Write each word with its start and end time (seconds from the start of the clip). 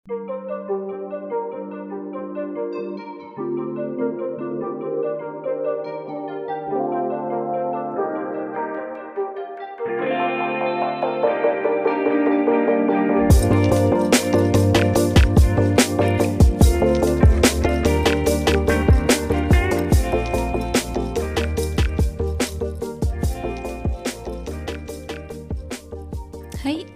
Hei 0.00 0.12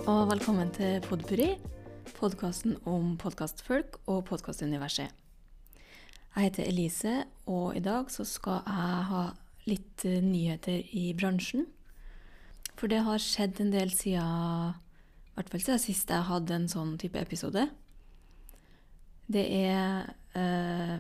og 0.07 0.30
velkommen 0.30 0.71
til 0.73 1.00
Podpuri, 1.05 1.52
podkasten 2.25 2.79
om 2.88 3.18
podkastfolk 3.20 3.98
og 4.09 4.22
podkastuniverset. 4.30 5.11
Jeg 6.35 6.46
heter 6.46 6.64
Elise, 6.64 7.12
og 7.44 7.76
i 7.76 7.82
dag 7.85 8.08
så 8.08 8.25
skal 8.25 8.62
jeg 8.64 9.03
ha 9.11 9.25
litt 9.68 10.07
eh, 10.08 10.22
nyheter 10.25 10.89
i 10.96 11.11
bransjen. 11.18 11.66
For 12.79 12.89
det 12.89 13.02
har 13.04 13.21
skjedd 13.21 13.61
en 13.61 13.75
del 13.75 13.93
siden 13.93 14.25
I 14.25 15.36
hvert 15.36 15.52
fall 15.52 15.64
siden 15.66 15.85
sist 15.85 16.14
jeg 16.14 16.29
hadde 16.30 16.57
en 16.57 16.66
sånn 16.71 16.96
type 17.02 17.21
episode. 17.21 17.66
Det 19.29 19.44
er 19.61 20.08
eh, 20.38 20.99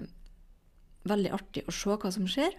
veldig 1.08 1.34
artig 1.40 1.64
å 1.64 1.72
se 1.72 1.96
hva 2.04 2.12
som 2.12 2.28
skjer. 2.28 2.52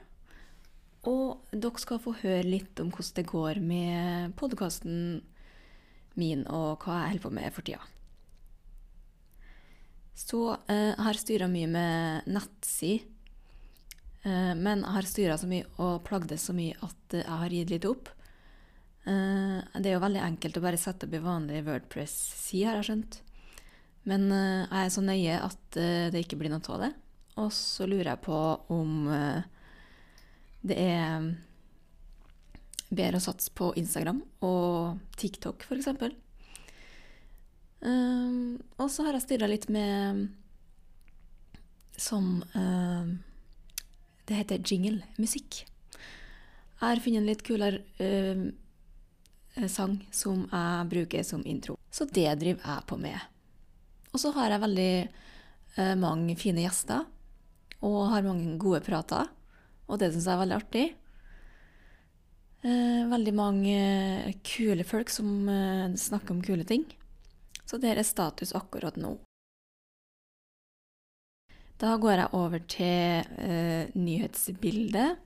Og 1.06 1.52
dere 1.54 1.86
skal 1.86 2.02
få 2.02 2.18
høre 2.24 2.48
litt 2.50 2.82
om 2.82 2.90
hvordan 2.90 3.18
det 3.20 3.30
går 3.30 3.62
med 3.62 4.40
podkasten 4.42 5.20
min, 6.18 6.48
og 6.50 6.82
hva 6.82 7.04
jeg 7.04 7.12
holder 7.14 7.28
på 7.28 7.38
med 7.44 7.54
for 7.54 7.68
tida. 7.68 7.92
Så 10.16 10.58
eh, 10.72 10.94
har 10.96 11.20
styra 11.20 11.48
mye 11.52 11.68
med 11.68 12.28
nettside, 12.32 13.04
eh, 14.24 14.54
men 14.56 14.86
har 14.88 15.08
styra 15.08 15.36
så 15.38 15.50
mye 15.52 15.68
og 15.76 16.06
plagdes 16.08 16.48
så 16.48 16.56
mye 16.56 16.78
at 16.86 17.18
jeg 17.20 17.40
har 17.44 17.56
gitt 17.58 17.74
litt 17.74 17.88
opp. 17.90 18.10
Eh, 19.04 19.60
det 19.76 19.92
er 19.92 19.98
jo 19.98 20.06
veldig 20.06 20.24
enkelt 20.24 20.58
å 20.58 20.64
bare 20.64 20.80
sette 20.80 21.06
opp 21.06 21.18
ei 21.18 21.24
vanlig 21.24 21.66
Wordpress-side, 21.68 22.70
har 22.70 22.80
jeg 22.80 22.90
skjønt. 22.90 23.20
Men 24.08 24.30
eh, 24.32 24.64
jeg 24.64 24.86
er 24.86 24.94
så 24.96 25.04
nøye 25.04 25.42
at 25.50 25.82
eh, 25.82 26.08
det 26.14 26.24
ikke 26.24 26.40
blir 26.40 26.54
noe 26.54 26.78
av 26.78 26.86
det. 26.88 26.94
Og 27.44 27.52
så 27.52 27.88
lurer 27.90 28.14
jeg 28.14 28.24
på 28.24 28.40
om 28.72 29.10
eh, 29.12 29.44
det 30.66 30.78
er 30.80 31.34
bedre 32.96 33.20
å 33.20 33.26
satse 33.28 33.52
på 33.52 33.74
Instagram 33.78 34.24
og 34.46 35.02
TikTok, 35.20 35.66
f.eks. 35.68 35.92
Um, 37.86 38.58
og 38.82 38.90
så 38.90 39.06
har 39.06 39.14
jeg 39.14 39.26
styra 39.28 39.48
litt 39.50 39.68
med 39.70 40.24
som 42.02 42.40
uh, 42.56 43.06
Det 44.26 44.40
heter 44.40 44.64
jingle-musikk. 44.66 45.60
Jeg 46.76 46.82
har 46.82 47.02
funnet 47.04 47.22
en 47.22 47.30
litt 47.30 47.44
kulere 47.46 47.84
uh, 48.02 49.68
sang 49.70 50.00
som 50.12 50.48
jeg 50.50 50.90
bruker 50.96 51.24
som 51.24 51.46
intro. 51.46 51.78
Så 51.94 52.10
det 52.10 52.28
driver 52.42 52.66
jeg 52.66 52.90
på 52.90 52.98
med. 53.00 53.22
Og 54.12 54.20
så 54.24 54.34
har 54.34 54.56
jeg 54.56 54.66
veldig 54.66 54.92
uh, 55.78 55.96
mange 56.02 56.36
fine 56.42 56.66
gjester, 56.66 57.06
og 57.86 58.02
har 58.16 58.26
mange 58.26 58.58
gode 58.58 58.82
prater. 58.82 59.30
Og 59.86 60.02
det 60.02 60.10
syns 60.10 60.26
jeg 60.26 60.34
er 60.34 60.42
veldig 60.42 60.58
artig. 60.58 60.86
Eh, 62.66 63.02
veldig 63.06 63.34
mange 63.38 63.82
kule 64.42 64.82
folk 64.90 65.12
som 65.14 65.46
snakker 66.02 66.34
om 66.34 66.40
kule 66.42 66.66
ting. 66.66 66.88
Så 67.66 67.80
det 67.82 67.96
er 67.96 68.06
status 68.06 68.54
akkurat 68.58 68.98
nå. 68.98 69.16
Da 71.82 71.98
går 72.00 72.22
jeg 72.22 72.34
over 72.38 72.62
til 72.72 73.26
eh, 73.42 73.90
nyhetsbildet. 73.98 75.18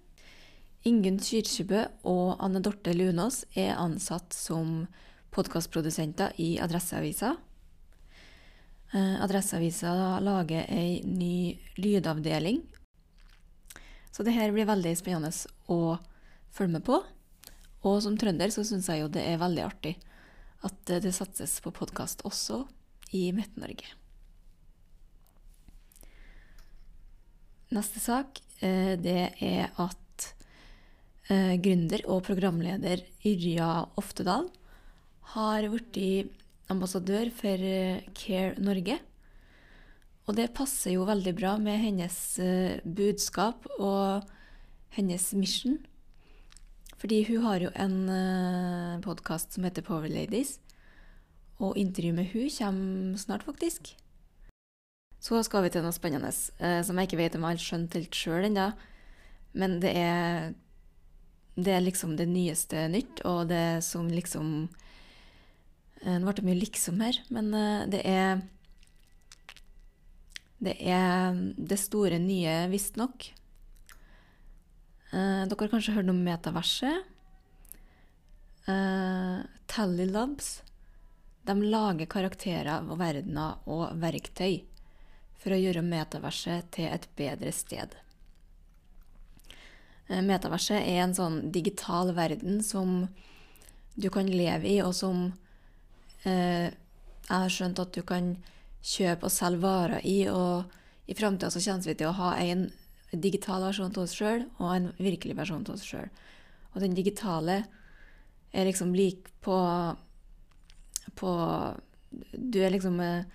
Ingunn 0.90 1.20
Kyrkjebø 1.22 1.84
og 2.08 2.40
Anne 2.42 2.62
Dorte 2.64 2.96
Lunås 2.96 3.44
er 3.60 3.76
ansatt 3.78 4.34
som 4.34 4.88
podkastprodusenter 5.36 6.34
i 6.42 6.56
Adresseavisa. 6.64 7.36
Eh, 8.96 9.16
Adresseavisa 9.22 10.18
lager 10.26 10.66
ei 10.74 11.04
ny 11.06 11.60
lydavdeling. 11.78 12.64
Så 14.10 14.26
det 14.26 14.34
her 14.34 14.56
blir 14.56 14.66
veldig 14.66 14.96
spennende 14.98 15.30
å 15.70 16.00
følge 16.50 16.80
med 16.80 16.88
på. 16.88 17.04
Og 17.86 18.02
som 18.04 18.18
trønder 18.18 18.50
så 18.50 18.66
syns 18.66 18.90
jeg 18.90 19.04
jo 19.04 19.12
det 19.14 19.22
er 19.28 19.44
veldig 19.44 19.68
artig 19.68 20.00
at 20.66 20.94
det 21.04 21.14
satses 21.16 21.60
på 21.64 21.72
podkast 21.76 22.24
også 22.28 22.64
i 23.16 23.30
Midt-Norge. 23.36 23.88
Neste 27.76 28.02
sak 28.02 28.40
eh, 28.66 28.96
det 28.98 29.20
er 29.46 29.70
at 29.78 30.26
eh, 31.30 31.54
gründer 31.62 32.02
og 32.10 32.24
programleder 32.26 33.04
Yrja 33.30 33.70
Oftedal 34.02 34.48
har 35.36 35.68
blitt 35.70 36.32
ambassadør 36.74 37.30
for 37.36 37.62
eh, 37.62 38.02
Care 38.18 38.58
Norge. 38.58 38.98
Og 40.26 40.38
det 40.38 40.52
passer 40.58 40.96
jo 40.96 41.06
veldig 41.06 41.34
bra 41.38 41.56
med 41.62 41.80
hennes 41.82 42.18
budskap 42.86 43.66
og 43.80 44.28
hennes 44.94 45.24
mission. 45.34 45.80
Fordi 47.00 47.22
hun 47.30 47.46
har 47.46 47.64
jo 47.64 47.70
en 47.80 48.10
eh, 48.12 49.00
podkast 49.06 49.56
som 49.56 49.64
heter 49.64 49.86
Power 49.88 50.12
Ladies. 50.12 50.58
Og 51.60 51.78
intervjuet 51.80 52.16
med 52.18 52.28
hun 52.34 52.50
kommer 52.52 53.18
snart, 53.18 53.46
faktisk. 53.48 53.94
Så 55.20 55.40
skal 55.44 55.64
vi 55.64 55.72
til 55.72 55.84
noe 55.84 55.96
spennende 55.96 56.32
uh, 56.32 56.80
som 56.84 57.00
jeg 57.00 57.10
ikke 57.10 57.20
vet 57.20 57.36
om 57.36 57.44
jeg 57.44 57.58
har 57.58 57.64
skjønt 57.64 57.96
helt 57.96 58.16
sjøl 58.16 58.48
ennå. 58.48 58.70
Men 59.60 59.80
det 59.84 59.92
er, 59.96 60.52
det 61.56 61.74
er 61.76 61.84
liksom 61.84 62.16
det 62.20 62.28
nyeste 62.32 62.86
nytt, 62.92 63.24
og 63.28 63.50
det 63.52 63.82
som 63.84 64.08
liksom 64.08 64.54
uh, 64.68 66.16
Nå 66.20 66.24
ble 66.24 66.38
det 66.38 66.48
mye 66.48 66.62
liksom 66.62 67.04
her, 67.04 67.20
men 67.32 67.52
det 67.92 68.04
er 68.08 68.40
Det 70.60 70.76
er 70.80 71.36
det 71.56 71.80
store 71.80 72.20
nye, 72.20 72.68
visstnok. 72.72 73.32
Uh, 75.10 75.46
dere 75.50 75.64
har 75.66 75.74
kanskje 75.74 75.96
hørt 75.96 76.12
om 76.12 76.24
metaverset. 76.24 77.16
Eh, 78.70 79.38
Tallylabs 79.66 80.62
de 81.42 81.64
lager 81.64 82.06
karakterer 82.06 82.70
av 82.76 82.92
verdener 83.00 83.64
og 83.66 83.96
verktøy 83.98 84.60
for 85.40 85.56
å 85.56 85.58
gjøre 85.58 85.82
metaverset 85.86 86.68
til 86.76 86.90
et 86.92 87.08
bedre 87.18 87.54
sted. 87.56 87.96
Eh, 90.10 90.22
metaverset 90.22 90.84
er 90.84 91.02
en 91.06 91.16
sånn 91.18 91.40
digital 91.56 92.14
verden 92.18 92.62
som 92.66 93.08
du 93.96 94.10
kan 94.14 94.30
leve 94.30 94.70
i, 94.70 94.78
og 94.86 94.94
som 94.94 95.32
eh, 96.28 96.70
jeg 96.70 97.34
har 97.34 97.56
skjønt 97.56 97.82
at 97.82 97.96
du 97.96 98.04
kan 98.06 98.36
kjøpe 98.84 99.26
og 99.26 99.34
selge 99.34 99.64
varer 99.64 100.06
i. 100.06 100.20
Og 100.30 101.10
i 101.10 101.18
framtida 101.18 101.50
så 101.50 101.64
kommer 101.64 101.90
vi 101.90 101.98
til 101.98 102.12
å 102.12 102.18
ha 102.20 102.36
en 102.44 102.68
digital 103.12 103.64
versjon 103.66 103.94
av 103.96 104.04
oss 104.04 104.16
sjøl 104.18 104.46
og 104.60 104.70
en 104.74 104.92
virkelig 105.00 105.36
versjon 105.38 105.66
av 105.66 105.76
oss 105.76 105.88
sjøl. 105.88 106.10
Og 106.76 106.84
den 106.84 106.96
digitale 106.98 107.64
er 108.54 108.68
liksom 108.70 108.94
lik 108.98 109.30
på 109.42 109.58
på 111.16 111.32
Du 112.32 112.60
er 112.64 112.72
liksom 112.74 113.00
eh, 113.00 113.26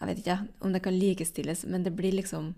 Jeg 0.00 0.08
vet 0.08 0.22
ikke 0.22 0.38
om 0.60 0.72
det 0.72 0.82
kan 0.84 0.98
likestilles, 0.98 1.64
men 1.64 1.84
det 1.84 1.94
blir 1.96 2.12
liksom 2.12 2.54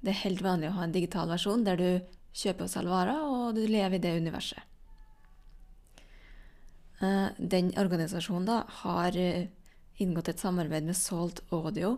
Det 0.00 0.12
er 0.12 0.24
helt 0.24 0.42
vanlig 0.42 0.70
å 0.70 0.78
ha 0.78 0.86
en 0.86 0.94
digital 0.94 1.28
versjon 1.28 1.64
der 1.66 1.76
du 1.76 1.90
kjøper 2.38 2.68
og 2.68 2.70
selger 2.70 2.92
varer, 2.92 3.22
og 3.24 3.56
du 3.56 3.64
lever 3.66 3.96
i 3.96 4.02
det 4.02 4.12
universet. 4.14 4.60
Eh, 7.02 7.30
den 7.38 7.72
organisasjonen 7.74 8.46
da 8.46 8.58
har 8.84 9.16
eh, 9.18 9.48
inngått 9.98 10.28
et 10.30 10.38
samarbeid 10.38 10.86
med 10.86 10.94
Salt 10.94 11.40
Audio 11.50 11.96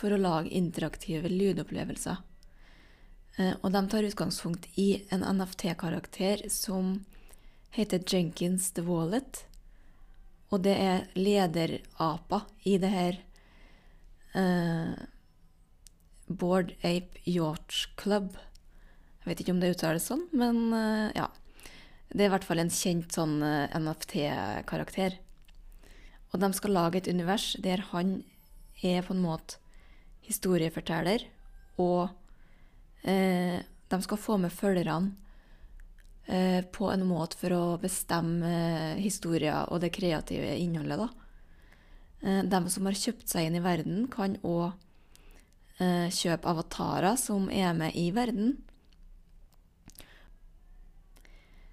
for 0.00 0.10
å 0.10 0.18
lage 0.18 0.50
interaktive 0.58 1.30
lydopplevelser. 1.30 2.18
Eh, 3.38 3.54
og 3.60 3.70
de 3.74 3.84
tar 3.92 4.08
utgangspunkt 4.08 4.66
i 4.80 5.04
en 5.14 5.24
NFT-karakter 5.24 6.48
som 6.50 7.04
heter 7.70 8.02
Jenkins 8.06 8.70
the 8.74 8.82
Wallet. 8.82 9.44
Og 10.50 10.64
det 10.66 10.74
er 10.82 11.06
lederapa 11.14 12.42
i 12.66 12.76
det 12.82 12.90
her 12.90 13.18
eh, 14.34 14.94
Board 16.26 16.74
Ape 16.82 17.22
Yacht 17.26 17.96
Club. 18.00 18.34
Jeg 19.20 19.30
vet 19.30 19.42
ikke 19.42 19.54
om 19.54 19.60
det 19.62 19.74
uttales 19.76 20.08
sånn, 20.10 20.26
men 20.34 20.70
eh, 20.74 21.10
ja. 21.18 21.28
Det 22.10 22.24
er 22.24 22.26
i 22.26 22.32
hvert 22.32 22.46
fall 22.46 22.58
en 22.58 22.72
kjent 22.74 23.14
sånn 23.14 23.36
eh, 23.46 23.76
NFT-karakter. 23.78 25.20
Og 26.30 26.42
de 26.42 26.50
skal 26.54 26.74
lage 26.74 26.98
et 26.98 27.10
univers 27.10 27.52
der 27.62 27.84
han 27.92 28.20
er 28.82 29.04
på 29.06 29.14
en 29.14 29.22
måte 29.22 29.60
historieforteller 30.26 31.26
og 31.82 32.10
eh, 33.02 33.58
de 33.90 34.02
skal 34.02 34.18
få 34.18 34.36
med 34.38 34.52
følgerne 34.54 35.10
eh, 36.26 36.64
på 36.64 36.90
en 36.92 37.06
måte 37.08 37.38
for 37.40 37.54
å 37.56 37.64
bestemme 37.82 38.50
eh, 38.50 39.00
historier 39.02 39.66
og 39.68 39.82
det 39.82 39.92
kreative 39.96 40.54
innholdet. 40.62 41.10
Eh, 42.22 42.42
de 42.46 42.60
som 42.70 42.86
har 42.86 42.98
kjøpt 43.00 43.28
seg 43.32 43.48
inn 43.48 43.58
i 43.58 43.64
verden, 43.64 44.06
kan 44.12 44.38
òg 44.42 44.72
kjøpe 45.80 46.44
avatarer 46.44 47.14
som 47.16 47.46
er 47.48 47.70
med 47.72 47.94
i 47.96 48.10
verden. 48.12 48.50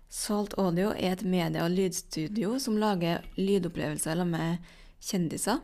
Salt 0.07 0.53
Audio 0.56 0.94
er 0.95 1.18
et 1.18 1.25
medie- 1.27 1.59
og 1.59 1.74
lydstudio 1.75 2.53
som 2.63 2.77
lager 2.79 3.27
lydopplevelser 3.35 4.24
med 4.24 4.63
kjendiser. 5.03 5.59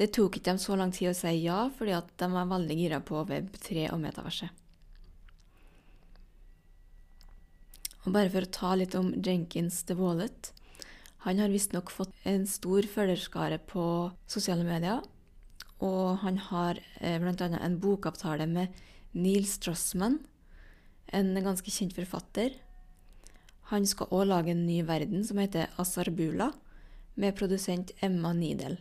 Det 0.00 0.06
tok 0.16 0.38
ikke 0.38 0.48
dem 0.48 0.58
så 0.60 0.78
lang 0.80 0.94
tid 0.96 1.10
å 1.10 1.16
si 1.16 1.34
ja, 1.42 1.66
fordi 1.76 1.92
at 1.92 2.08
de 2.22 2.30
var 2.32 2.48
veldig 2.48 2.76
gira 2.78 3.02
på 3.04 3.20
Web3 3.28 3.90
og 3.92 3.98
metaverset. 4.00 4.48
Og 8.06 8.14
bare 8.14 8.32
for 8.32 8.46
å 8.46 8.54
ta 8.56 8.70
litt 8.80 8.96
om 8.96 9.10
Jenkins 9.20 9.82
The 9.84 9.98
Wallet. 9.98 10.54
Han 11.26 11.42
har 11.42 11.52
visstnok 11.52 11.92
fått 11.92 12.14
en 12.24 12.46
stor 12.48 12.88
følgerskare 12.88 13.60
på 13.68 13.84
sosiale 14.24 14.64
medier. 14.64 15.04
Og 15.84 16.16
han 16.24 16.40
har 16.48 16.80
eh, 17.00 17.20
bl.a. 17.20 17.50
en 17.60 17.76
bokavtale 17.80 18.48
med 18.48 18.72
Neil 19.12 19.44
Strassman, 19.48 20.16
en 21.12 21.34
ganske 21.44 21.72
kjent 21.72 21.92
forfatter. 21.96 22.56
Han 23.68 23.84
skal 23.84 24.08
òg 24.16 24.30
lage 24.32 24.54
en 24.54 24.64
ny 24.64 24.80
verden 24.88 25.28
som 25.28 25.40
heter 25.42 25.68
Asarbula, 25.76 26.54
med 27.20 27.36
produsent 27.36 27.92
Emma 28.00 28.32
Nidel. 28.32 28.78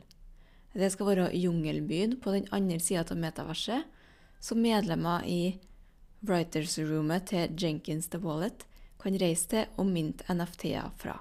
Det 0.74 0.92
skal 0.94 1.10
være 1.10 1.31
jungelbyen 1.33 2.18
på 2.21 2.36
den 2.36 2.48
andre 2.54 2.80
sida 2.80 3.06
av 3.10 3.18
metaverset, 3.18 3.88
som 4.39 4.62
medlemmer 4.62 5.25
i 5.25 5.57
Writers 6.21 6.77
Roomet 6.77 7.31
til 7.31 7.56
Jenkins 7.57 8.10
The 8.12 8.19
Wallet 8.21 8.66
kan 9.00 9.16
reise 9.19 9.48
til 9.48 9.80
og 9.80 9.88
mynte 9.88 10.25
NFT-er 10.33 10.92
fra. 11.00 11.16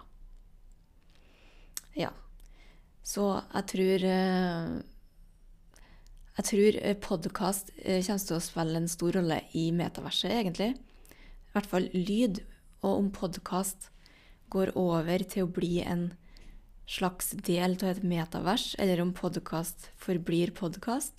Ja. 1.96 2.10
Så 3.02 3.40
jeg 3.54 3.66
tror 3.72 4.04
eh, 4.04 4.72
Jeg 6.38 6.44
tror 6.44 6.76
podkast 7.02 7.70
eh, 7.78 8.04
kommer 8.04 8.26
til 8.26 8.36
å 8.36 8.42
spille 8.42 8.78
en 8.78 8.90
stor 8.90 9.16
rolle 9.18 9.40
i 9.58 9.70
metaverset, 9.74 10.30
egentlig. 10.30 10.74
I 10.76 11.54
hvert 11.54 11.70
fall 11.70 11.88
lyd. 11.94 12.42
Og 12.86 12.92
om 12.92 13.08
podkast 13.10 13.88
går 14.50 14.70
over 14.78 15.24
til 15.26 15.48
å 15.48 15.50
bli 15.50 15.80
en 15.82 16.12
slags 16.88 17.35
del 17.44 17.76
av 17.82 17.90
et 17.90 18.02
metavers, 18.02 18.73
eller 18.81 19.02
om 19.02 19.12
podkast 19.12 19.90
forblir 20.00 20.55
podkast, 20.56 21.12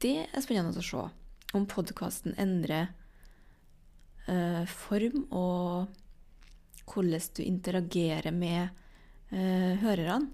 det 0.00 0.24
er 0.24 0.44
spennende 0.44 0.78
å 0.78 0.84
se. 0.84 1.04
Om 1.56 1.66
podkasten 1.68 2.36
endrer 2.40 2.90
eh, 4.28 4.64
form, 4.68 5.26
og 5.34 5.88
hvordan 6.88 7.28
du 7.36 7.42
interagerer 7.44 8.32
med 8.32 8.68
eh, 9.32 9.76
hørerne. 9.82 10.32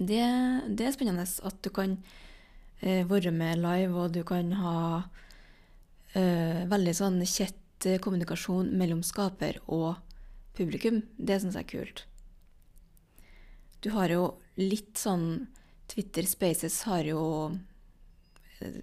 Det, 0.00 0.22
det, 0.72 0.86
er 0.86 0.94
spennende 0.94 1.26
at 1.26 1.58
du 1.60 1.70
kan 1.74 1.98
eh, 2.80 3.06
være 3.06 3.30
med 3.34 3.60
live, 3.60 3.94
og 3.94 4.14
du 4.16 4.22
kan 4.26 4.54
ha 4.58 4.76
eh, 6.16 6.66
veldig 6.70 6.94
sånn 6.96 7.20
kjett 7.22 7.86
eh, 7.86 8.00
kommunikasjon 8.02 8.72
mellom 8.80 9.04
skaper 9.06 9.60
og 9.68 10.00
publikum. 10.56 11.04
Det 11.18 11.42
syns 11.42 11.58
jeg 11.58 11.68
er 11.68 11.74
kult. 11.74 12.06
Du 13.80 13.90
har 13.94 14.12
jo 14.12 14.24
litt 14.60 14.98
sånn 15.00 15.48
Twitter 15.90 16.26
Spaces 16.28 16.82
har 16.86 17.06
jo 17.08 17.22
eh, 18.60 18.82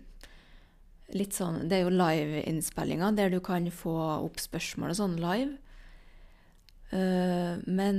litt 1.15 1.37
sånn 1.37 1.67
Det 1.69 1.77
er 1.77 1.85
jo 1.85 1.93
live-innspillinger 1.93 3.15
der 3.15 3.31
du 3.31 3.39
kan 3.43 3.69
få 3.71 3.95
opp 4.17 4.41
spørsmål 4.41 4.91
og 4.91 4.99
sånn 4.99 5.15
live. 5.21 5.55
Uh, 6.87 7.59
men 7.67 7.97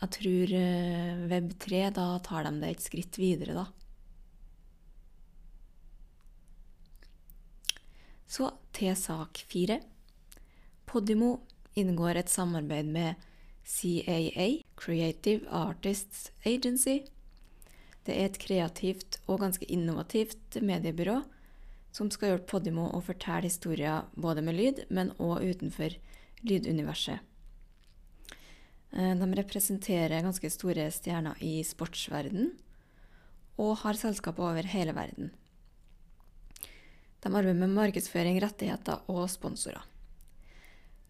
jeg 0.00 0.10
tror 0.18 0.52
uh, 0.52 1.24
Web3, 1.30 1.82
da 1.96 2.06
tar 2.24 2.44
de 2.46 2.52
det 2.60 2.72
et 2.74 2.84
skritt 2.84 3.18
videre, 3.20 3.56
da. 3.56 3.66
Så 8.28 8.50
til 8.76 8.96
sak 8.98 9.44
fire. 9.48 9.78
Podimo 10.88 11.36
inngår 11.78 12.20
et 12.20 12.32
samarbeid 12.32 12.88
med 12.90 13.30
CAA, 13.64 14.62
Creative 14.76 15.48
Artists 15.50 16.30
Agency. 16.44 17.00
Det 18.04 18.12
er 18.12 18.28
et 18.28 18.40
kreativt 18.40 19.18
og 19.26 19.40
ganske 19.40 19.66
innovativt 19.72 20.60
mediebyrå 20.60 21.22
som 21.94 22.10
skal 22.10 22.32
hjelpe 22.34 22.50
Podimo 22.50 22.88
å 22.92 23.00
fortelle 23.04 23.48
historier 23.48 24.04
både 24.18 24.42
med 24.44 24.58
lyd, 24.58 24.82
men 24.90 25.14
òg 25.22 25.46
utenfor 25.46 25.94
lyduniverset. 26.44 27.22
Eh, 28.92 29.14
de 29.16 29.30
representerer 29.38 30.26
ganske 30.26 30.50
store 30.50 30.90
stjerner 30.92 31.40
i 31.40 31.56
sportsverden 31.64 32.52
og 33.62 33.78
har 33.84 33.98
selskaper 33.98 34.50
over 34.50 34.70
hele 34.74 34.94
verden. 34.96 35.32
De 37.24 37.30
arbeider 37.30 37.56
med 37.56 37.72
markedsføring, 37.72 38.36
rettigheter 38.42 39.06
og 39.08 39.30
sponsorer. 39.32 39.86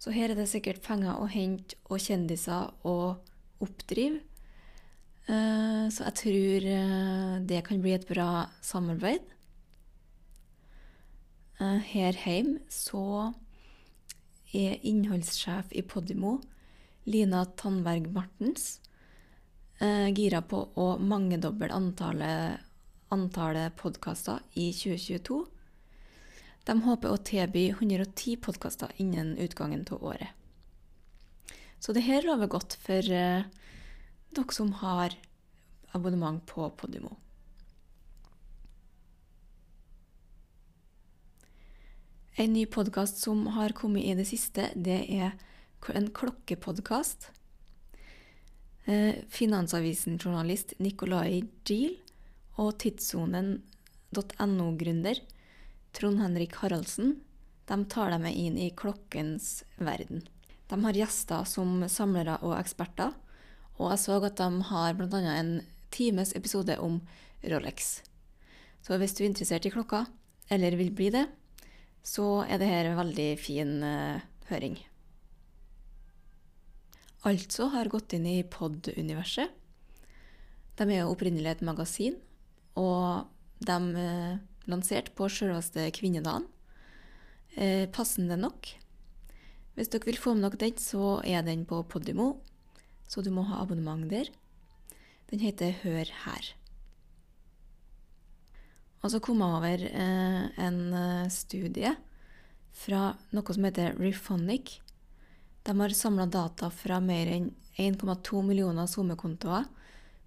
Så 0.04 0.12
her 0.12 0.28
er 0.28 0.36
det 0.36 0.50
sikkert 0.50 0.82
penger 0.84 1.16
å 1.16 1.24
hente 1.32 1.78
og 1.88 2.02
kjendiser 2.04 2.74
å 2.84 3.16
oppdrive. 3.64 4.18
Eh, 5.24 5.84
så 5.88 6.04
jeg 6.10 6.16
tror 6.20 6.66
eh, 6.68 7.36
det 7.48 7.62
kan 7.64 7.80
bli 7.80 7.94
et 7.96 8.04
bra 8.04 8.50
samarbeid. 8.60 9.24
Eh, 11.56 11.80
her 11.94 12.20
hjemme 12.20 12.60
så 12.68 13.32
er 14.52 14.84
innholdssjef 14.84 15.72
i 15.72 15.86
Podimo, 15.88 16.34
Lina 17.08 17.46
Tandberg 17.56 18.12
Martens, 18.12 18.82
gira 20.14 20.38
på 20.46 20.60
å 20.78 20.84
mangedoble 21.02 21.66
antallet, 21.74 22.60
antallet 23.12 23.74
podkaster 23.80 24.44
i 24.54 24.68
2022. 24.76 25.40
De 26.64 26.78
håper 26.86 27.12
å 27.12 27.20
tilby 27.20 27.66
110 27.74 28.38
podkaster 28.40 28.88
innen 28.96 29.36
utgangen 29.36 29.84
av 29.92 30.04
året. 30.04 30.28
Så 31.78 31.92
det 31.92 32.06
her 32.06 32.24
lover 32.24 32.48
godt 32.48 32.78
for 32.80 33.04
eh, 33.12 33.44
dere 34.32 34.52
som 34.56 34.72
har 34.80 35.12
abonnement 35.92 36.40
på 36.48 36.70
Podimo. 36.80 37.18
En 42.34 42.50
ny 42.52 42.66
podkast 42.66 43.22
som 43.22 43.46
har 43.54 43.70
kommet 43.78 44.02
i 44.02 44.10
det 44.18 44.24
siste, 44.26 44.72
det 44.74 45.06
er 45.12 45.36
en 45.92 46.08
klokkepodkast. 46.16 47.28
Eh, 48.88 49.14
Finansavisen-journalist 49.30 50.74
Nicolai 50.80 51.44
Giel 51.68 51.94
og 52.56 52.78
tidssonen.no-gründer 52.82 55.20
Trond 55.94 56.18
Henrik 56.20 56.56
Haraldsen 56.58 57.20
de 57.68 57.76
tar 57.88 58.10
deg 58.12 58.20
med 58.20 58.36
inn 58.36 58.56
i 58.60 58.70
klokkens 58.76 59.62
verden. 59.80 60.24
De 60.68 60.78
har 60.82 60.96
gjester 60.98 61.46
som 61.48 61.84
samlere 61.88 62.36
og 62.44 62.56
eksperter, 62.58 63.14
og 63.78 63.92
jeg 63.92 64.02
så 64.04 64.18
at 64.26 64.40
de 64.40 64.66
har 64.70 64.96
bl.a. 64.98 65.20
en 65.34 65.54
times 65.94 66.34
episode 66.36 66.76
om 66.82 67.00
Rolex. 67.44 68.02
Så 68.84 68.98
hvis 69.00 69.16
du 69.16 69.24
er 69.24 69.30
interessert 69.30 69.66
i 69.66 69.72
klokka, 69.72 70.04
eller 70.52 70.76
vil 70.76 70.92
bli 70.92 71.08
det, 71.14 71.24
så 72.04 72.44
er 72.44 72.60
det 72.60 72.68
her 72.68 72.90
en 72.90 72.98
veldig 73.00 73.28
fin 73.40 73.78
uh, 73.80 74.20
høring. 74.50 74.76
Altså 77.24 77.70
har 77.72 77.88
gått 77.88 78.12
inn 78.12 78.26
i 78.28 78.42
pod-universet. 78.44 79.48
De 80.76 80.84
er 80.90 81.00
jo 81.00 81.12
opprinnelig 81.14 81.54
et 81.54 81.64
magasin, 81.64 82.18
og 82.76 83.30
de 83.64 83.78
uh, 83.96 84.42
lanserte 84.70 85.14
på 85.16 85.28
selveste 85.30 85.86
kvinnedagen. 85.96 86.46
Eh, 87.54 87.86
passende 87.90 88.36
nok. 88.40 88.70
Hvis 89.74 89.90
dere 89.90 90.08
vil 90.08 90.18
få 90.18 90.34
med 90.34 90.46
dere 90.46 90.64
den, 90.66 90.80
så 90.82 91.20
er 91.26 91.42
den 91.46 91.64
på 91.66 91.82
Podimo, 91.90 92.40
så 93.08 93.22
du 93.22 93.30
må 93.34 93.46
ha 93.48 93.62
abonnement 93.62 94.08
der. 94.10 94.30
Den 95.30 95.42
heter 95.42 95.74
Hør 95.82 96.10
her. 96.24 96.54
Og 99.02 99.10
så 99.12 99.20
kom 99.20 99.42
jeg 99.42 99.58
over 99.58 99.84
eh, 99.90 100.44
en 100.64 100.80
eh, 100.96 101.30
studie 101.30 101.92
fra 102.74 103.12
noe 103.34 103.54
som 103.54 103.66
heter 103.66 103.98
Refonic. 104.00 104.78
De 105.64 105.74
har 105.76 105.94
samla 105.96 106.26
data 106.26 106.70
fra 106.72 107.00
mer 107.00 107.30
enn 107.30 107.50
1,2 107.76 108.40
millioner 108.46 108.86
SoMe-kontoer 108.86 109.66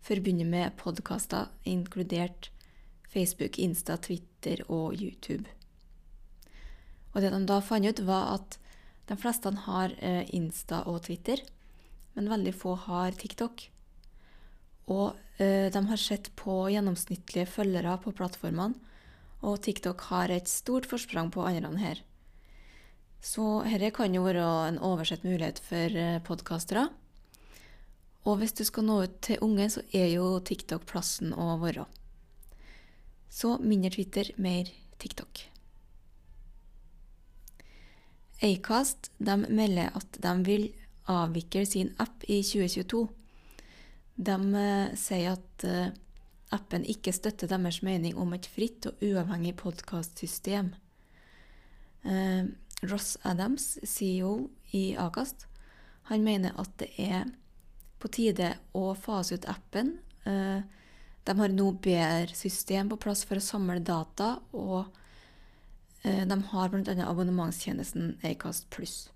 forbundet 0.07 0.47
med 0.47 0.75
podkaster, 0.79 1.49
inkludert 1.67 2.51
Facebook, 3.11 3.59
Insta, 3.59 3.97
Twitter 3.97 4.63
og 4.67 4.97
YouTube. 4.99 5.47
Og 7.13 7.23
det 7.23 7.31
de 7.33 7.39
da 7.49 7.61
fant 7.63 7.87
ut, 7.87 8.03
var 8.05 8.35
at 8.37 8.57
de 9.07 9.15
fleste 9.17 9.53
har 9.67 9.93
eh, 10.03 10.27
Insta 10.35 10.83
og 10.89 11.05
Twitter, 11.07 11.41
men 12.17 12.29
veldig 12.29 12.53
få 12.55 12.75
har 12.87 13.15
TikTok. 13.15 13.69
Og 14.91 15.15
eh, 15.39 15.71
de 15.71 15.81
har 15.89 16.01
sett 16.01 16.29
på 16.39 16.65
gjennomsnittlige 16.73 17.47
følgere 17.49 17.97
på 18.03 18.13
plattformene, 18.15 18.75
og 19.47 19.61
TikTok 19.63 20.01
har 20.09 20.33
et 20.33 20.49
stort 20.49 20.87
forsprang 20.89 21.29
på 21.31 21.45
andre 21.45 21.73
her. 21.77 22.03
Så 23.23 23.63
dette 23.65 23.91
kan 23.95 24.13
jo 24.13 24.23
være 24.25 24.45
en 24.67 24.79
oversett 24.83 25.25
mulighet 25.25 25.61
for 25.63 25.97
eh, 26.03 26.21
podkastere. 26.25 26.87
Og 28.27 28.41
hvis 28.41 28.53
du 28.57 28.65
skal 28.67 28.85
nå 28.87 28.99
ut 29.05 29.21
til 29.23 29.41
unge, 29.45 29.69
så 29.71 29.83
er 29.95 30.09
jo 30.11 30.37
TikTok 30.43 30.85
plassen 30.89 31.31
å 31.33 31.55
være. 31.61 31.85
Så 33.29 33.57
mindre 33.61 33.91
Twitter, 33.93 34.31
mer 34.37 34.69
TikTok. 34.97 35.43
Acast 38.41 39.11
de 39.17 39.37
melder 39.49 39.93
at 39.97 40.19
de 40.21 40.33
vil 40.45 40.67
avvikle 41.09 41.65
sin 41.65 41.93
app 41.97 42.25
i 42.27 42.41
2022. 42.43 43.07
De 44.17 44.35
uh, 44.35 44.93
sier 44.97 45.33
at 45.33 45.65
uh, 45.65 45.89
appen 46.53 46.85
ikke 46.85 47.13
støtter 47.13 47.49
deres 47.49 47.81
mening 47.85 48.17
om 48.17 48.33
et 48.37 48.47
fritt 48.49 48.89
og 48.89 49.01
uavhengig 49.05 49.55
podkastsystem. 49.61 50.73
Uh, 52.05 52.49
Ross 52.85 53.17
Adams, 53.25 53.77
CEO 53.83 54.49
i 54.77 54.91
Acast, 55.01 55.47
han 56.11 56.23
mener 56.23 56.53
at 56.61 56.71
det 56.79 56.91
er 57.01 57.25
på 57.97 58.09
tide 58.13 58.53
å 58.77 58.91
fase 58.93 59.35
ut 59.35 59.47
appen. 59.49 59.97
De 61.27 61.35
har 61.35 61.51
nå 61.51 61.71
bedre 61.83 62.35
system 62.37 62.89
på 62.91 62.99
plass 63.03 63.25
for 63.27 63.39
å 63.39 63.43
samle 63.43 63.83
data, 63.83 64.37
og 64.55 64.87
de 66.07 66.37
har 66.51 66.69
bl.a. 66.71 66.93
abonnementstjenesten 67.03 68.13
Acast 68.23 68.69
Pluss. 68.71 69.09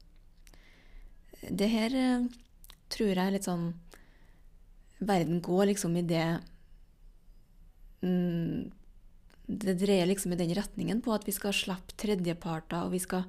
Det 1.48 1.70
her 1.72 1.96
tror 2.92 3.14
jeg 3.14 3.22
er 3.24 3.32
litt 3.38 3.48
sånn 3.48 3.70
verden 5.02 5.42
går 5.42 5.72
liksom 5.72 5.96
i 5.98 6.04
det 6.06 6.26
mm, 8.02 8.72
Det 9.46 9.78
dreier 9.82 10.10
liksom 10.10 10.34
i 10.34 10.40
den 10.40 10.54
retningen 10.56 11.02
på 11.02 11.14
at 11.16 11.26
vi 11.28 11.34
skal 11.36 11.56
slippe 11.56 11.98
tredjeparter, 12.00 12.86
og 12.86 12.94
vi 12.96 13.02
skal 13.04 13.26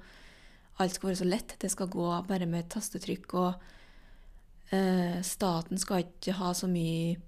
Alt 0.81 0.97
skal 0.97 1.11
være 1.11 1.21
så 1.21 1.27
lett. 1.29 1.53
Det 1.61 1.69
skal 1.69 1.91
gå 1.93 2.07
bare 2.27 2.47
med 2.49 2.63
et 2.63 2.71
tastetrykk, 2.73 3.35
og 3.37 4.73
eh, 4.73 5.19
staten 5.21 5.79
skal 5.79 6.07
ikke 6.07 6.33
ha 6.39 6.55
så 6.57 6.67
mye 6.67 7.19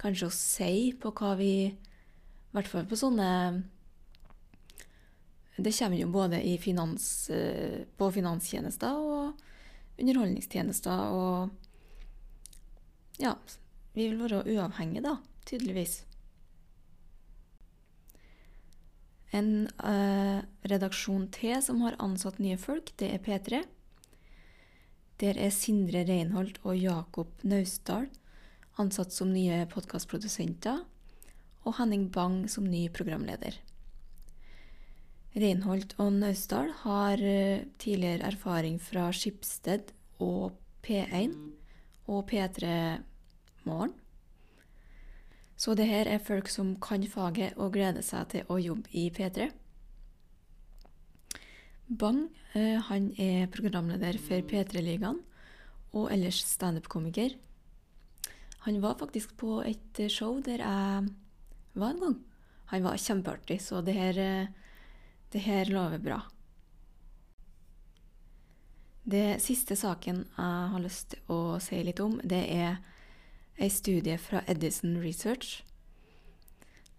kanskje 0.00 0.28
å 0.28 0.34
si 0.34 0.74
på 1.00 1.12
hva 1.16 1.34
vi 1.38 1.52
I 1.68 2.56
hvert 2.56 2.70
fall 2.70 2.86
på 2.88 2.98
sånne 2.98 3.28
Det 5.60 5.72
kommer 5.76 6.00
jo 6.00 6.08
både 6.12 6.40
finans, 6.62 7.30
eh, 7.30 7.84
på 7.96 8.10
finanstjenester 8.14 8.96
og 8.96 9.42
underholdningstjenester 10.00 11.10
og 11.12 11.50
ja, 13.20 13.34
vi 13.92 14.06
vil 14.08 14.22
være 14.22 14.46
uavhengige, 14.48 15.02
da, 15.04 15.18
tydeligvis. 15.44 15.98
En 19.36 19.68
uh, 19.84 20.40
redaksjon 20.64 21.26
til 21.34 21.60
som 21.62 21.82
har 21.84 21.98
ansatt 22.00 22.40
nye 22.40 22.56
folk, 22.56 22.94
det 22.96 23.10
er 23.12 23.20
P3. 23.26 23.60
Der 25.20 25.36
er 25.36 25.52
Sindre 25.52 26.06
Reinholt 26.08 26.62
og 26.64 26.80
Jakob 26.80 27.44
Naustdal 27.44 28.08
ansatt 28.80 29.12
som 29.14 29.32
nye 29.32 29.62
podkastprodusenter, 29.70 30.82
og 31.68 31.76
Henning 31.76 32.08
Bang 32.12 32.46
som 32.48 32.64
ny 32.64 32.86
programleder. 32.92 33.58
Reinholt 35.36 35.94
og 36.02 36.14
Naustdal 36.16 36.72
har 36.82 37.20
uh, 37.22 37.62
tidligere 37.78 38.32
erfaring 38.32 38.80
fra 38.82 39.10
Skipsted 39.14 39.92
og 40.18 40.56
P1 40.82 41.36
og 42.10 42.24
P3 42.30 42.66
morgen. 43.68 43.94
Så 45.60 45.76
det 45.76 45.86
her 45.90 46.08
er 46.08 46.22
folk 46.24 46.48
som 46.48 46.72
kan 46.80 47.04
faget 47.04 47.58
og 47.60 47.74
gleder 47.76 48.02
seg 48.02 48.30
til 48.32 48.48
å 48.48 48.56
jobbe 48.58 48.88
i 48.96 49.10
P3. 49.12 49.50
Bang 51.90 52.30
eh, 52.54 52.78
han 52.86 53.10
er 53.20 53.50
programleder 53.52 54.16
for 54.22 54.40
P3-ligaen 54.46 55.18
og 55.92 56.06
ellers 56.14 56.38
standup-komiker. 56.46 57.34
Han 58.66 58.80
var 58.80 58.98
faktisk 59.00 59.36
på 59.40 59.62
et 59.64 60.00
show 60.12 60.40
der 60.44 60.60
jeg 60.60 61.08
var 61.72 61.94
en 61.94 62.00
gang. 62.00 62.18
Han 62.70 62.84
var 62.84 63.00
kjempeartig, 63.00 63.60
så 63.62 63.80
det 63.80 63.96
her, 63.96 64.18
eh, 64.18 64.46
det 65.32 65.38
her 65.38 65.64
lover 65.64 65.98
bra. 65.98 66.20
Det 69.02 69.40
siste 69.42 69.76
saken 69.76 70.22
jeg 70.36 70.68
har 70.74 70.84
lyst 70.84 71.14
til 71.14 71.32
å 71.32 71.58
si 71.58 71.80
litt 71.82 72.00
om, 72.04 72.20
det 72.22 72.44
er 72.52 72.78
ei 73.58 73.70
studie 73.72 74.18
fra 74.18 74.44
Edison 74.46 75.00
Research. 75.02 75.64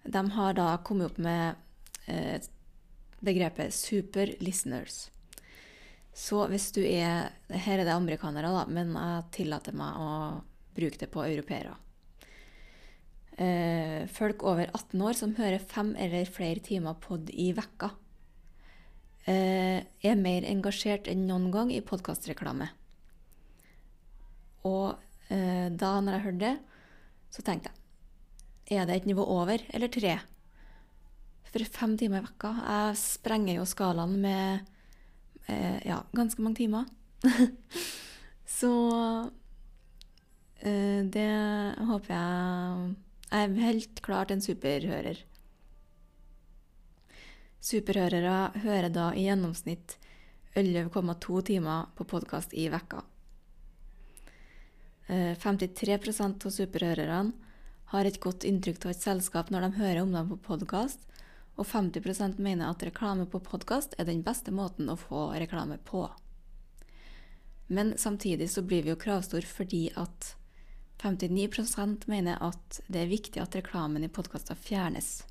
De 0.03 0.30
har 0.32 0.53
da 0.58 0.77
kommet 0.84 1.12
opp 1.12 1.18
med 1.18 1.56
eh, 2.08 2.41
begrepet 3.20 3.74
'super 3.74 4.36
listeners'. 4.39 5.10
Så 6.13 6.48
hvis 6.48 6.72
du 6.72 6.82
er 6.82 7.32
Her 7.50 7.80
er 7.80 7.86
det 7.86 7.94
amerikanere, 7.94 8.51
da, 8.51 8.65
men 8.68 8.94
jeg 8.94 9.24
tillater 9.32 9.72
meg 9.74 9.96
å 9.96 10.41
bruke 10.75 11.00
det 11.01 11.10
på 11.12 11.24
europeere. 11.25 11.75
Eh, 13.42 14.08
folk 14.12 14.44
over 14.44 14.70
18 14.74 15.01
år 15.01 15.18
som 15.18 15.36
hører 15.36 15.60
fem 15.60 15.96
eller 15.98 16.30
flere 16.30 16.62
timer 16.63 16.98
pod 17.01 17.30
i 17.34 17.51
vekka, 17.58 17.92
eh, 19.25 19.84
er 20.04 20.16
mer 20.20 20.46
engasjert 20.46 21.08
enn 21.08 21.28
noen 21.28 21.51
gang 21.51 21.72
i 21.72 21.82
podkastreklame. 21.82 22.70
Og 24.63 25.00
Eh, 25.32 25.68
da 25.72 25.94
når 26.04 26.18
jeg 26.18 26.25
hørte 26.25 26.44
det, 26.44 26.56
så 27.32 27.44
tenkte 27.46 27.72
jeg 27.72 28.80
Er 28.82 28.88
det 28.88 28.96
et 29.00 29.08
nivå 29.08 29.24
over 29.24 29.63
eller 29.72 29.92
tre? 29.92 30.18
For 31.51 31.68
fem 31.68 31.98
timer 32.00 32.22
i 32.22 32.25
vekka 32.25 32.51
Jeg 32.60 33.00
sprenger 33.00 33.60
jo 33.60 33.68
skalaen 33.68 34.20
med 34.24 34.68
ja, 35.84 35.98
ganske 36.16 36.40
mange 36.40 36.62
timer. 36.62 36.86
så 38.60 38.70
det 40.62 41.30
håper 41.88 42.13
jeg 42.13 42.96
er 43.32 43.53
helt 43.63 44.01
klart 44.06 44.32
en 44.32 44.44
superhører. 44.44 45.24
Superhørere 47.62 48.51
hører 48.63 48.89
da 48.94 49.12
i 49.13 49.27
gjennomsnitt 49.27 49.96
11,2 50.58 51.41
timer 51.48 51.91
på 51.96 52.06
podkast 52.10 52.53
i 52.53 52.68
vekka. 52.74 53.03
53 55.08 55.94
eh, 55.94 56.10
av 56.25 56.51
superhørerne 56.51 57.32
har 57.91 58.08
et 58.08 58.20
godt 58.24 58.44
inntrykk 58.48 58.86
av 58.86 58.91
et 58.94 59.03
selskap 59.03 59.50
når 59.51 59.65
de 59.65 59.80
hører 59.80 60.01
om 60.01 60.12
dem 60.15 60.30
på 60.32 60.39
podkast, 60.48 61.06
og 61.60 61.68
50% 61.68 62.39
mener 62.39 62.72
at 62.72 62.84
reklame 62.84 63.25
på 63.30 63.41
podkast 63.44 63.96
er 64.00 64.08
den 64.08 64.24
beste 64.24 64.51
måten 64.56 64.89
å 64.89 64.98
få 65.00 65.30
reklame 65.36 65.77
på. 65.86 66.06
Men 67.68 67.94
samtidig 67.98 68.50
så 68.51 68.63
blir 68.63 68.84
vi 68.84 68.91
jo 68.94 69.00
kravstore 69.00 69.48
fordi 69.48 69.89
at 70.00 70.34
59% 71.01 72.08
mener 72.08 72.38
at 72.41 72.79
det 72.88 73.03
er 73.03 73.10
viktig 73.10 73.41
at 73.41 73.55
reklamen 73.58 74.03
i 74.05 74.10
podkaster 74.12 74.58
fjernes. 74.58 75.24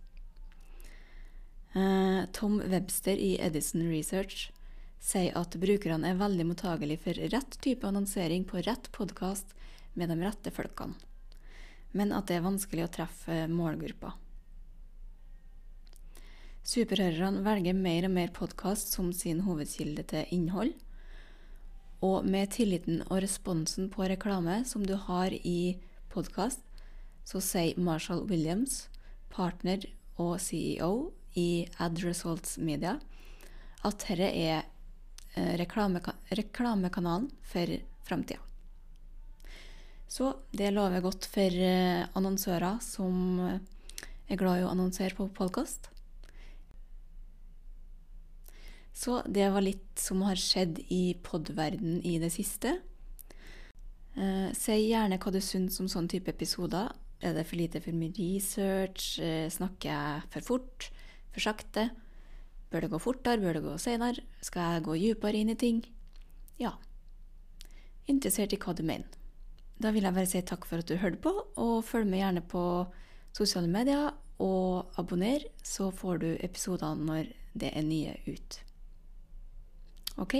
Eh, 1.72 2.24
Tom 2.34 2.58
Webster 2.58 3.14
i 3.14 3.36
Edison 3.38 3.84
Research 3.86 4.48
sier 5.00 5.36
at 5.38 5.54
brukerne 5.62 6.10
er 6.10 6.18
veldig 6.18 6.48
mottagelige 6.48 7.04
for 7.04 7.20
rett 7.34 7.54
type 7.62 7.86
annonsering 7.86 8.44
på 8.44 8.64
rett 8.66 8.90
podkast 8.92 9.54
med 9.94 10.10
de 10.10 10.18
rette 10.24 10.50
folkene, 10.50 10.98
men 11.94 12.10
at 12.12 12.26
det 12.26 12.40
er 12.40 12.48
vanskelig 12.48 12.88
å 12.88 12.92
treffe 12.98 13.38
målgruppa. 13.50 14.16
Superhørerne 16.66 17.46
velger 17.46 17.78
mer 17.78 18.10
og 18.10 18.14
mer 18.18 18.34
podkast 18.34 18.92
som 18.92 19.14
sin 19.16 19.46
hovedkilde 19.46 20.02
til 20.10 20.34
innhold. 20.34 20.74
Og 22.00 22.24
med 22.24 22.48
tilliten 22.54 23.02
og 23.10 23.18
responsen 23.20 23.90
på 23.92 24.06
reklame 24.08 24.62
som 24.64 24.86
du 24.86 24.94
har 24.96 25.34
i 25.36 25.76
podkast, 26.08 26.62
så 27.28 27.42
sier 27.44 27.76
Marshall 27.76 28.24
Williams, 28.30 28.86
partner 29.28 29.84
og 30.16 30.38
CEO 30.40 31.10
i 31.36 31.68
Ad 31.78 32.00
Results 32.02 32.56
Media, 32.56 32.96
at 33.84 34.06
dette 34.08 34.30
er 34.32 34.64
eh, 35.36 35.52
reklamekanalen 35.60 37.28
for 37.44 37.76
framtida. 38.08 38.40
Så 40.10 40.32
det 40.56 40.72
lover 40.72 41.04
godt 41.04 41.28
for 41.30 41.52
eh, 41.68 42.08
annonsører 42.16 42.80
som 42.82 43.44
eh, 43.44 43.60
er 44.26 44.40
glad 44.40 44.62
i 44.62 44.64
å 44.66 44.72
annonsere 44.72 45.14
på 45.14 45.28
podkast. 45.36 45.92
Så 48.92 49.20
det 49.26 49.48
var 49.54 49.64
litt 49.64 50.00
som 50.00 50.22
har 50.26 50.38
skjedd 50.38 50.82
i 50.92 51.14
podverden 51.24 52.00
i 52.06 52.18
det 52.22 52.32
siste. 52.34 52.78
Eh, 54.18 54.50
si 54.56 54.76
gjerne 54.90 55.20
hva 55.22 55.32
du 55.32 55.40
syns 55.40 55.78
om 55.80 55.88
sånn 55.88 56.10
type 56.10 56.32
episoder. 56.32 56.90
Er 57.20 57.36
det 57.36 57.46
for 57.48 57.60
lite 57.60 57.82
for 57.84 57.96
mye 57.96 58.12
research? 58.16 59.18
Eh, 59.22 59.48
snakker 59.52 59.92
jeg 59.92 60.28
for 60.34 60.46
fort? 60.52 60.90
For 61.30 61.44
sakte? 61.44 61.90
Bør 62.70 62.84
det 62.84 62.90
gå 62.92 63.00
fortere? 63.02 63.40
Bør 63.42 63.58
det 63.58 63.64
gå 63.64 63.76
senere? 63.78 64.24
Skal 64.42 64.76
jeg 64.76 64.84
gå 64.86 64.98
dypere 64.98 65.40
inn 65.40 65.52
i 65.52 65.58
ting? 65.58 65.82
Ja. 66.58 66.76
Interessert 68.08 68.54
i 68.54 68.60
hva 68.60 68.74
du 68.74 68.82
mener. 68.82 69.08
Da 69.80 69.92
vil 69.94 70.04
jeg 70.04 70.16
bare 70.16 70.28
si 70.28 70.40
takk 70.44 70.66
for 70.68 70.82
at 70.82 70.88
du 70.90 70.98
hørte 71.00 71.22
på, 71.24 71.32
og 71.56 71.84
følg 71.88 72.08
med 72.10 72.20
gjerne 72.20 72.42
på 72.44 72.64
sosiale 73.36 73.70
medier. 73.70 74.10
Og 74.40 74.88
abonner, 75.00 75.44
så 75.62 75.90
får 75.92 76.20
du 76.20 76.28
episodene 76.40 77.04
når 77.04 77.32
det 77.60 77.72
er 77.76 77.84
nye 77.84 78.16
ut. 78.28 78.60
OK? 80.20 80.36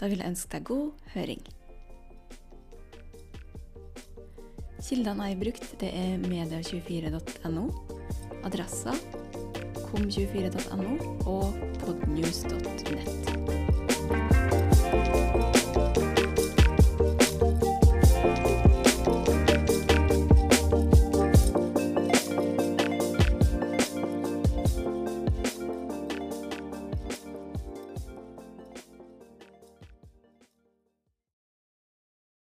Da 0.00 0.08
vil 0.10 0.22
jeg 0.22 0.32
ønske 0.34 0.56
deg 0.56 0.68
god 0.68 1.10
høring. 1.14 1.42
Kildene 4.82 5.28
jeg 5.28 5.36
har 5.36 5.44
brukt, 5.44 5.68
det 5.80 5.90
er 5.94 6.24
media24.no, 6.26 7.68
adressa 8.44 8.96
kom24.no 9.92 10.96
og 11.30 11.54
podnews.nett. 11.84 13.61